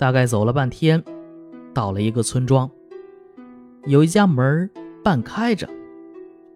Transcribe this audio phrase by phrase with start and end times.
[0.00, 1.04] 大概走了半天，
[1.74, 2.70] 到了一个村庄，
[3.84, 4.70] 有一家门
[5.04, 5.68] 半开着，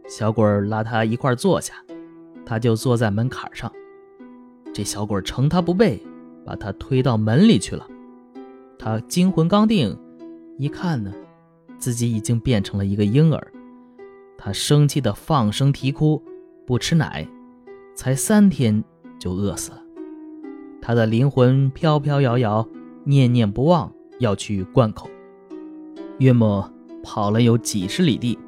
[0.08, 1.74] 小鬼拉他一块坐下，
[2.46, 3.70] 他就坐在门槛上。
[4.72, 6.02] 这小鬼乘他不备，
[6.42, 7.86] 把他推到门里去了。
[8.78, 9.94] 他惊魂刚定，
[10.56, 11.12] 一看呢，
[11.76, 13.52] 自己已经变成了一个婴儿。
[14.38, 16.22] 他生气的放声啼哭，
[16.66, 17.28] 不吃奶，
[17.94, 18.82] 才三天
[19.18, 19.82] 就饿死了。
[20.80, 22.66] 他的灵魂飘飘摇摇，
[23.04, 25.08] 念念不忘要去灌口。
[26.18, 26.68] 约莫
[27.02, 28.38] 跑了有几十里地，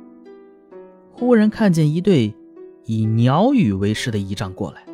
[1.11, 2.35] 忽然看见一对
[2.85, 4.85] 以鸟语为师的仪仗过来。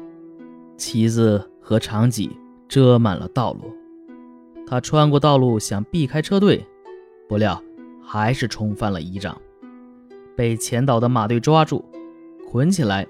[0.76, 2.36] 旗子和长戟
[2.66, 3.72] 遮满了道路，
[4.66, 6.66] 他穿过道路想避开车队，
[7.28, 7.62] 不料
[8.02, 9.40] 还是冲翻了仪仗，
[10.34, 11.84] 被前导的马队抓住，
[12.50, 13.06] 捆起来，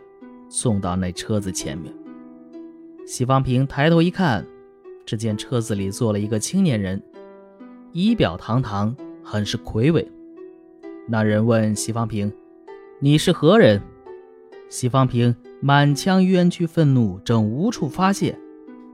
[0.49, 1.95] 送到那车子前面。
[3.07, 4.47] 西方平抬头一看，
[5.05, 7.03] 只见车子里坐了一个青年人，
[7.93, 10.07] 仪表堂堂，很是魁伟。
[11.07, 12.33] 那人问西方平
[13.01, 13.81] ：“你是何人？”
[14.71, 15.35] 西方平。
[15.65, 18.37] 满腔冤屈愤怒正无处发泄，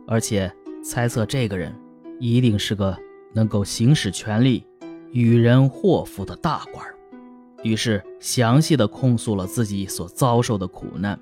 [0.06, 0.52] 而且
[0.84, 1.74] 猜测这个人
[2.20, 2.94] 一定是个
[3.32, 4.62] 能够行使权力、
[5.10, 6.86] 与人祸福的大官
[7.62, 11.18] 于是详细的控诉了自己所遭受的苦难。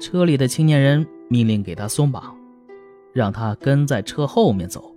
[0.00, 2.34] 车里的青年人命令给他松绑，
[3.12, 4.94] 让他跟在车后面走。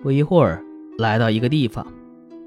[0.00, 0.64] 不一会儿，
[0.98, 1.86] 来到一个地方，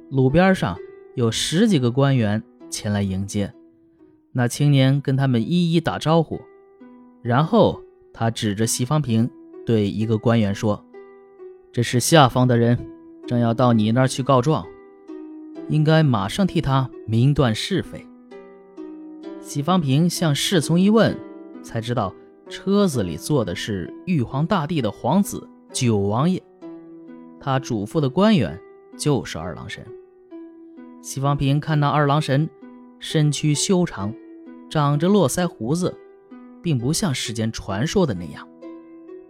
[0.09, 0.77] 路边上
[1.15, 3.53] 有十几个官员前来迎接。
[4.31, 6.39] 那青年跟他们一一打招呼，
[7.21, 7.81] 然后
[8.13, 9.29] 他指着席方平
[9.65, 10.85] 对一个官员说
[11.73, 12.79] ：“这是下方的人，
[13.27, 14.65] 正要到你那儿去告状，
[15.67, 18.07] 应该马上替他明断是非。”
[19.41, 21.17] 席方平向侍从一问，
[21.61, 22.13] 才知道
[22.51, 26.43] 车子里坐的是玉皇大帝的皇子九王爷，
[27.39, 28.59] 他嘱咐的官员
[28.97, 29.81] 就是二郎神。
[31.01, 32.47] 西方平看到二郎神
[32.99, 34.13] 身躯修长。
[34.69, 35.93] 长着络腮胡子，
[36.61, 38.47] 并不像世间传说的那样。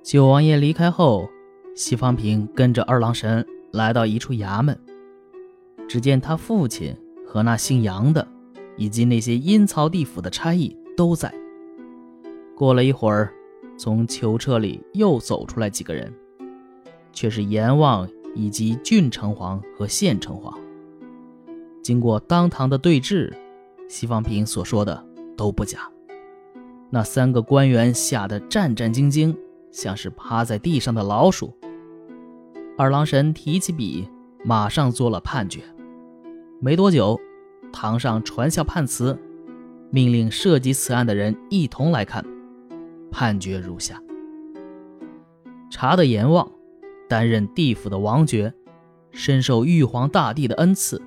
[0.03, 1.27] 九王爷离开后，
[1.75, 4.79] 西方平跟着二郎神来到一处衙门，
[5.89, 6.95] 只见他父亲
[7.25, 8.27] 和那姓杨的，
[8.77, 11.33] 以及那些阴曹地府的差役都在。
[12.61, 13.33] 过了一会儿，
[13.75, 16.13] 从囚车里又走出来几个人，
[17.11, 20.53] 却是阎王以及郡城隍和县城隍。
[21.81, 23.35] 经过当堂的对质，
[23.89, 25.03] 西方平所说的。
[25.35, 25.89] 都不假。
[26.91, 29.35] 那三个官员吓得战战兢兢，
[29.71, 31.51] 像是趴在地上的老鼠。
[32.77, 34.07] 二郎神提起笔，
[34.45, 35.61] 马上做了判决。
[36.59, 37.19] 没多久，
[37.73, 39.17] 堂上传下判词，
[39.89, 42.23] 命令涉及此案的人一同来看。
[43.11, 44.01] 判决如下：
[45.69, 46.49] 查的阎王，
[47.09, 48.53] 担任地府的王爵，
[49.11, 51.01] 深受玉皇大帝的恩赐，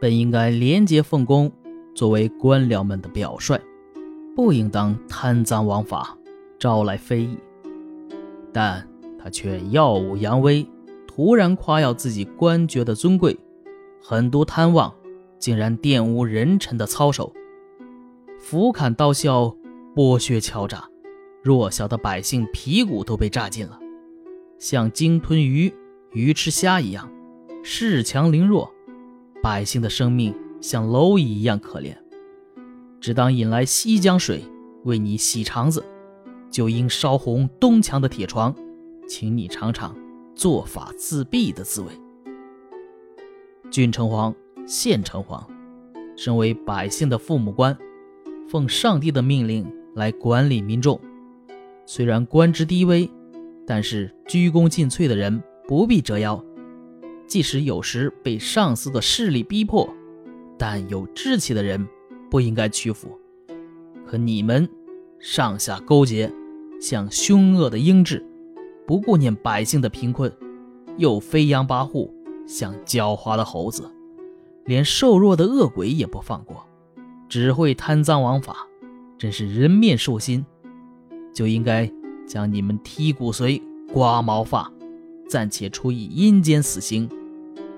[0.00, 1.50] 本应该廉洁奉公，
[1.94, 3.58] 作为官僚们的表率。
[4.36, 6.16] 不应当贪赃枉法，
[6.60, 7.36] 招来非议，
[8.52, 8.86] 但
[9.18, 10.64] 他却耀武扬威，
[11.08, 13.36] 突然夸耀自己官爵的尊贵，
[14.00, 14.94] 狠毒贪妄，
[15.40, 17.32] 竟然玷污人臣的操守，
[18.38, 19.56] 斧砍刀削，
[19.96, 20.84] 剥削敲诈，
[21.48, 23.80] 弱小的百姓皮骨都被榨尽了，
[24.58, 25.72] 像鲸吞鱼、
[26.12, 27.10] 鱼吃虾一样，
[27.64, 28.70] 恃强凌弱，
[29.42, 31.96] 百姓的生命像蝼蚁一样可怜。
[33.00, 34.44] 只当引来西江水
[34.84, 35.82] 为你洗肠子，
[36.50, 38.54] 就应烧红东墙的铁床，
[39.08, 39.96] 请你尝尝
[40.34, 41.86] 做法自毙的滋味。
[43.70, 44.34] 郡城隍、
[44.66, 45.42] 县城隍，
[46.14, 47.74] 身为百姓的父母官，
[48.50, 51.00] 奉上帝的命令来管理民众。
[51.90, 53.10] 虽然官职低微，
[53.66, 56.44] 但是鞠躬尽瘁的人不必折腰。
[57.26, 59.88] 即使有时被上司的势力逼迫，
[60.58, 61.88] 但有志气的人。
[62.30, 63.18] 不应该屈服，
[64.06, 64.68] 可你们
[65.18, 66.30] 上下勾结，
[66.78, 68.22] 像凶恶的鹰彘，
[68.86, 70.30] 不顾念百姓的贫困，
[70.98, 72.10] 又飞扬跋扈，
[72.46, 73.90] 像狡猾的猴子，
[74.66, 76.66] 连瘦弱的恶鬼也不放过，
[77.30, 78.68] 只会贪赃枉法，
[79.16, 80.44] 真是人面兽心。
[81.38, 81.88] 就应该
[82.26, 83.62] 将你们剔骨髓、
[83.92, 84.68] 刮毛发，
[85.28, 87.08] 暂且处以阴间死刑，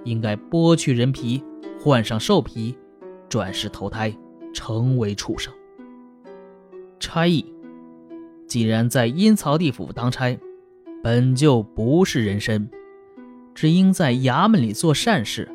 [0.02, 1.44] 应该剥去人皮，
[1.78, 2.74] 换上兽皮，
[3.28, 4.16] 转世投胎。
[4.54, 5.52] 成为畜生。
[6.98, 7.44] 差役
[8.48, 10.36] 既然在阴曹地府当差，
[11.04, 12.68] 本就不是人身，
[13.54, 15.48] 只应在衙门里做善事，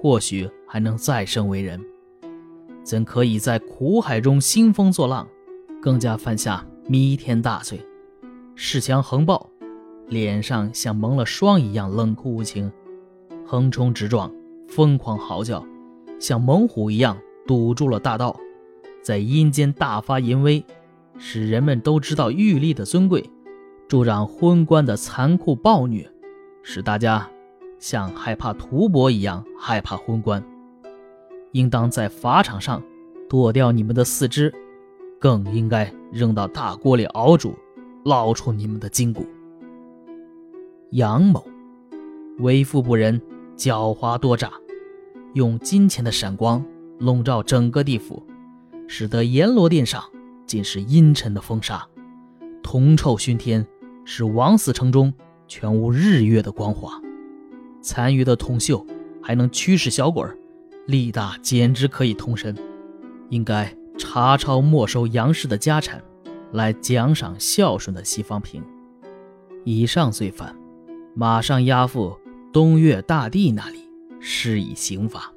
[0.00, 1.78] 或许还能再生为人。
[2.82, 5.28] 怎可以在苦海中兴风作浪，
[5.82, 7.78] 更加犯下弥天大罪，
[8.56, 9.50] 恃强横暴，
[10.06, 12.72] 脸上像蒙了霜一样冷酷无情，
[13.46, 14.32] 横冲直撞，
[14.66, 15.62] 疯狂嚎叫，
[16.18, 18.34] 像猛虎一样堵住了大道，
[19.02, 20.64] 在阴间大发淫威，
[21.18, 23.30] 使人们都知道玉立的尊贵，
[23.86, 26.10] 助长昏官的残酷暴虐，
[26.62, 27.28] 使大家
[27.78, 30.42] 像害怕屠伯一样害怕昏官。
[31.52, 32.82] 应当在法场上
[33.28, 34.54] 剁掉你们的四肢，
[35.18, 37.54] 更应该扔到大锅里熬煮，
[38.04, 39.26] 捞出你们的筋骨。
[40.92, 41.46] 杨某
[42.38, 43.20] 为富不仁，
[43.56, 44.50] 狡猾多诈，
[45.34, 46.64] 用金钱的闪光
[46.98, 48.22] 笼罩整个地府，
[48.86, 50.02] 使得阎罗殿上
[50.46, 51.86] 尽是阴沉的风沙，
[52.62, 53.66] 铜臭熏天，
[54.04, 55.12] 使枉死城中
[55.46, 57.00] 全无日月的光华。
[57.82, 58.84] 残余的铜锈
[59.22, 60.26] 还能驱使小鬼，
[60.86, 62.56] 力大简直可以通神。
[63.28, 66.02] 应该查抄没收杨氏的家产，
[66.52, 68.62] 来奖赏孝顺的西方平。
[69.64, 70.56] 以上罪犯。
[71.14, 72.16] 马上押赴
[72.52, 73.80] 东岳大帝那里
[74.20, 75.32] 施以刑罚。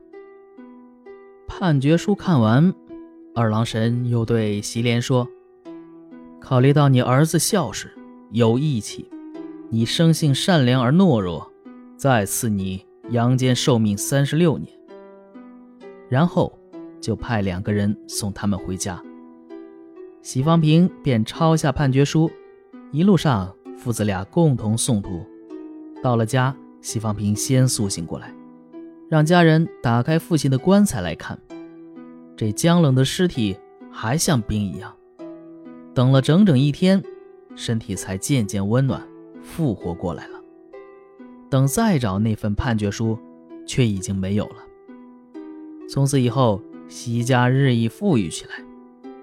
[1.47, 2.71] 判决书看完，
[3.33, 5.27] 二郎神又对席莲说
[6.39, 7.91] ：“考虑到你儿子孝顺
[8.29, 9.09] 有义气，
[9.71, 11.51] 你生性善良而懦弱，
[11.97, 14.71] 再赐你阳间寿命三十六年。”
[16.07, 16.59] 然后
[17.01, 19.01] 就派两个人送他们回家。
[20.21, 22.31] 喜方平便抄下判决书，
[22.92, 25.25] 一路上父子俩共同诵读。
[26.03, 28.33] 到了家，西方平先苏醒过来，
[29.09, 31.38] 让家人打开父亲的棺材来看。
[32.38, 33.57] 这僵冷的尸体
[33.92, 34.95] 还像冰一样。
[35.94, 37.04] 等了整整一天，
[37.56, 39.01] 身体才渐渐温暖，
[39.42, 40.39] 复活过来了。
[41.50, 43.18] 等再找那份判决书，
[43.65, 44.56] 却已经没有了。
[45.89, 48.51] 从此以后，席家日益富裕起来。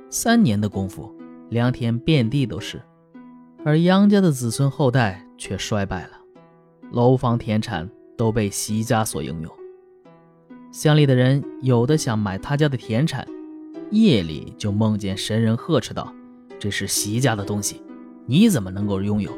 [0.09, 1.15] 三年的功夫，
[1.50, 2.81] 良田遍地都是，
[3.62, 6.12] 而杨家的子孙后代却衰败了。
[6.93, 7.87] 楼房田产
[8.17, 9.55] 都被席家所拥有。
[10.73, 13.29] 乡里的人有的想买他家的田产，
[13.91, 16.11] 夜里就梦见神人呵斥道
[16.59, 17.82] ：“这是席家的东西，
[18.25, 19.31] 你怎么能够拥有？”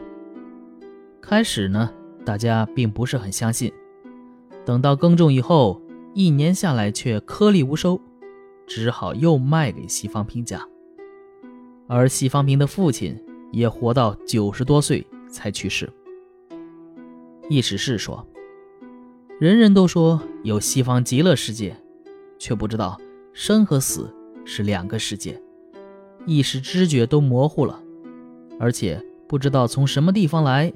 [1.20, 1.90] 开始呢，
[2.24, 3.72] 大家并不是很相信。
[4.64, 5.82] 等到耕种以后，
[6.14, 8.00] 一年下来却颗粒无收，
[8.70, 10.64] 只好又卖给西方平家。
[11.88, 13.20] 而西方平的父亲
[13.50, 15.90] 也活到九十多岁才去世。
[17.48, 18.24] 意思是说，
[19.40, 21.76] 人人都说有西方极乐世界，
[22.38, 22.96] 却不知道
[23.32, 24.08] 生和死
[24.44, 25.42] 是两个世界，
[26.24, 27.82] 意识知觉都模糊了，
[28.60, 30.72] 而且不知道从什么地方来，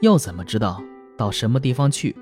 [0.00, 0.82] 又怎么知道
[1.14, 2.16] 到什么地方去？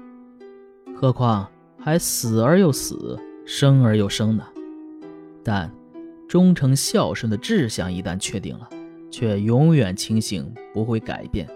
[0.97, 1.49] 何况
[1.79, 4.45] 还死而又死，生而又生呢？
[5.49, 5.73] 但
[6.29, 8.69] 忠诚孝顺的志向一旦确定了，
[9.13, 11.49] 却永远清醒，不会改变。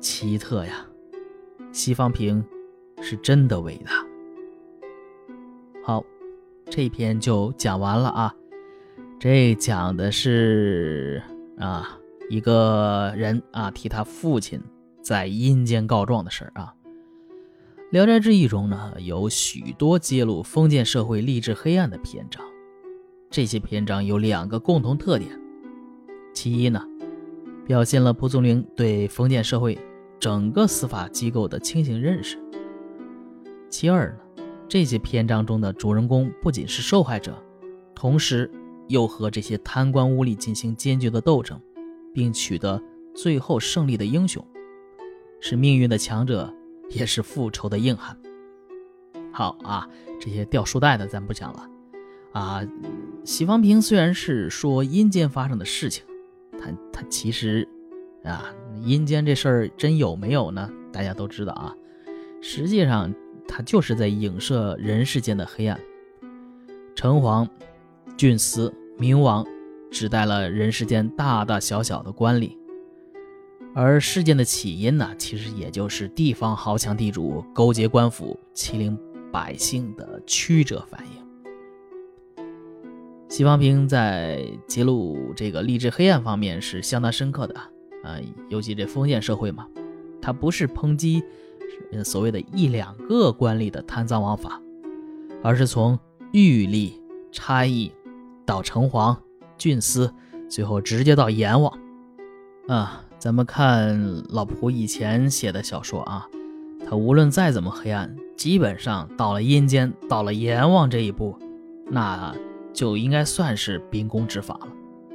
[0.00, 0.84] 奇特呀，
[1.70, 2.44] 西方平
[3.00, 4.04] 是真的伟大。
[5.84, 6.04] 好，
[6.68, 8.34] 这篇就讲完了啊。
[9.20, 11.22] 这讲的是
[11.56, 11.96] 啊
[12.28, 14.60] 一个人啊替他父亲
[15.00, 16.74] 在阴间告状的事儿啊。
[17.94, 22.44] 《聊斋志异》中呢有许多揭露封建社会吏治黑暗的篇章，
[23.30, 25.30] 这些篇章有两个共同特点：
[26.32, 26.82] 其一呢，
[27.64, 29.78] 表现了蒲松龄对封建社会。
[30.18, 32.36] 整个司法机构的清醒认识。
[33.70, 37.40] 其二呢，这些篇章中的主人公不仅是受害者，
[37.94, 38.50] 同时
[38.88, 41.60] 又和这些贪官污吏进行坚决的斗争，
[42.12, 42.82] 并取得
[43.14, 44.44] 最后胜利的英雄，
[45.40, 46.52] 是命运的强者，
[46.90, 48.16] 也是复仇的硬汉。
[49.32, 49.88] 好啊，
[50.20, 51.68] 这些掉书袋的咱不讲了。
[52.32, 52.62] 啊，
[53.24, 56.04] 席方平虽然是说阴间发生的事情，
[56.58, 57.68] 他他其实。
[58.24, 60.70] 啊，阴间这事儿真有没有呢？
[60.90, 61.74] 大家都知道啊。
[62.40, 63.14] 实际上，
[63.46, 65.78] 他就是在影射人世间的黑暗。
[66.94, 67.46] 城隍、
[68.16, 69.46] 郡司、冥王，
[69.90, 72.56] 指代了人世间大大小小的官吏。
[73.74, 78.96] 而事件的起因呢，其实也就是地方豪强地主勾结官府，欺凌
[79.32, 82.44] 百姓的曲折反应。
[83.28, 87.54] 西方平在揭露这个吏治黑暗方面是相当深刻的。
[88.04, 88.16] 啊，
[88.48, 89.66] 尤其这封建社会嘛，
[90.22, 91.22] 他不是抨击
[92.04, 94.62] 所谓的一两个官吏的贪赃枉法，
[95.42, 95.98] 而是从
[96.32, 96.92] 狱吏、
[97.32, 97.90] 差役
[98.46, 99.16] 到城隍、
[99.58, 100.14] 郡司，
[100.48, 101.76] 最后直接到阎王。
[102.68, 106.28] 啊，咱们看老蒲以前写的小说啊，
[106.86, 111.34] 他无论再怎么黑暗，基本上到了阴间，到了阎王这一步，
[111.86, 112.34] 那
[112.74, 114.68] 就应该算是秉公执法了。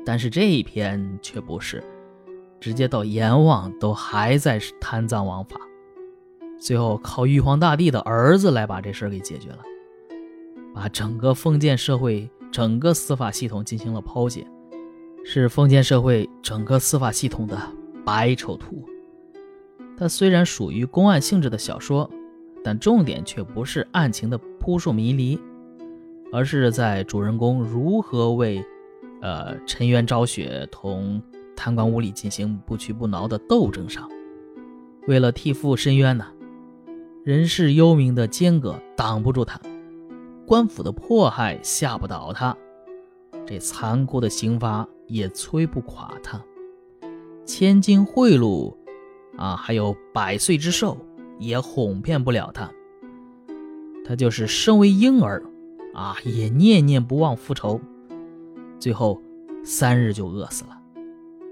[0.03, 1.83] 但是这一篇却不是。
[2.59, 5.59] 直接到阎王都还在贪赃枉法。
[6.59, 9.59] 最后靠玉皇大帝的儿子来把这事给解决了，
[10.73, 14.47] 把整个封建社会整个司法系统进行了剖解，
[15.23, 17.55] 是封建社会整个司法系统的
[18.09, 18.83] 白丑图。
[19.95, 22.09] 它虽然属于公案性质的小说，
[22.63, 25.39] 但重点却不是案情的扑朔迷离，
[26.33, 28.65] 而是在主人公如何为，
[29.21, 31.21] 呃沉冤昭雪同
[31.55, 34.09] 贪官污吏进行不屈不挠的斗争上，
[35.07, 36.25] 为了替父伸冤呢。
[37.23, 39.61] 人世幽冥的间隔挡不住他，
[40.47, 42.57] 官府的迫害吓不倒他，
[43.45, 46.43] 这残酷的刑罚也摧不垮他，
[47.49, 48.75] 千金贿赂，
[49.35, 50.95] 啊，还有百岁之寿
[51.39, 52.69] 也哄骗不了他。
[54.05, 55.43] 他就是身为婴儿，
[55.95, 57.81] 啊，也念念不忘复仇，
[58.77, 59.19] 最后
[59.63, 60.79] 三日就饿死了，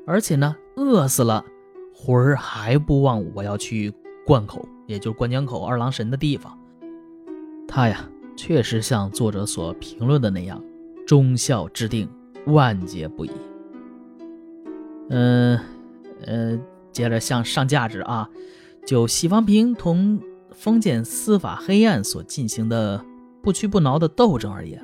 [0.05, 1.43] 而且呢，饿死了，
[1.91, 3.91] 魂儿还不忘我要去
[4.23, 4.63] 灌口。
[4.85, 6.55] 也就是灌江口二郎神的地方，
[7.67, 10.63] 他呀确实像作者所评论的那样，
[11.07, 12.07] 忠孝之定，
[12.45, 13.31] 万劫不移。
[15.09, 15.59] 嗯，
[16.25, 16.59] 呃
[16.91, 18.29] 接着向上价值啊，
[18.86, 20.19] 就西方平同
[20.51, 23.03] 封建司法黑暗所进行的
[23.41, 24.83] 不屈不挠的斗争而言，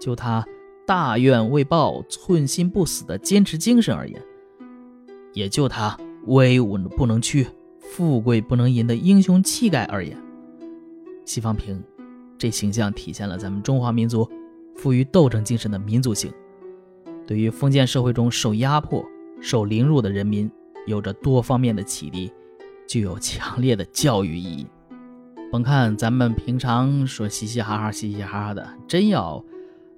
[0.00, 0.44] 就他
[0.86, 4.20] 大愿未报、寸心不死的坚持精神而言，
[5.32, 5.96] 也就他
[6.26, 7.46] 威武不能屈。
[7.78, 10.16] 富贵不能淫的英雄气概而言，
[11.26, 11.82] 西方平
[12.38, 14.26] 这形象体现了咱们中华民族
[14.74, 16.32] 富于斗争精神的民族性，
[17.26, 19.04] 对于封建社会中受压迫、
[19.42, 20.48] 受凌辱的人民，
[20.86, 22.32] 有着多方面的启迪，
[22.86, 24.66] 具有强烈的教育意义。
[25.50, 29.44] 甭看咱们平常说嘻嘻哈哈、嘻嘻哈哈的，真要，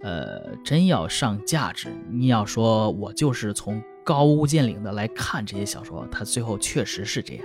[0.00, 7.44] 呃，真要上价值，你要说我就是从高屋建瓴的来看这些小说，它最后确实是这样。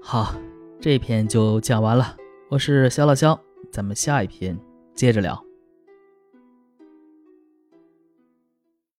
[0.00, 0.34] 好，
[0.80, 2.16] 这篇就讲完了。
[2.48, 3.38] 我是小老肖，
[3.72, 4.56] 咱们下一篇
[4.94, 5.44] 接着聊。